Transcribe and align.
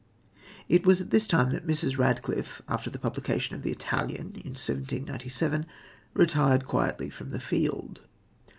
It 0.67 0.83
was 0.83 0.99
at 0.99 1.11
this 1.11 1.27
time 1.27 1.49
that 1.49 1.67
Mrs. 1.67 1.95
Radcliffe, 1.95 2.63
after 2.67 2.89
the 2.89 2.97
publication 2.97 3.55
of 3.55 3.61
The 3.61 3.69
Italian 3.69 4.31
in 4.33 4.53
1797, 4.57 5.67
retired 6.15 6.65
quietly 6.65 7.11
from 7.11 7.29
the 7.29 7.39
field. 7.39 8.01